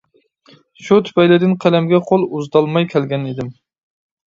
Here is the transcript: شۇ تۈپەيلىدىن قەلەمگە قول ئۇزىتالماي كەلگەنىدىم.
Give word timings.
شۇ 0.85 0.97
تۈپەيلىدىن 1.09 1.53
قەلەمگە 1.67 2.01
قول 2.09 2.27
ئۇزىتالماي 2.31 2.91
كەلگەنىدىم. 2.97 3.55